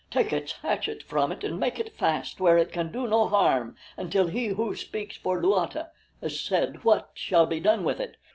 Take 0.09 0.33
its 0.33 0.53
hatchet 0.53 1.03
from 1.03 1.31
it 1.31 1.43
and 1.43 1.59
make 1.59 1.77
it 1.77 1.95
fast 1.95 2.39
where 2.39 2.57
it 2.57 2.71
can 2.71 2.91
do 2.91 3.05
no 3.05 3.27
harm 3.27 3.75
until 3.97 4.25
He 4.29 4.47
Who 4.47 4.75
Speaks 4.75 5.15
for 5.17 5.39
Luata 5.39 5.89
has 6.21 6.39
said 6.39 6.83
what 6.83 7.11
shall 7.13 7.45
be 7.45 7.59
done 7.59 7.83
with 7.83 7.99
it. 7.99 8.17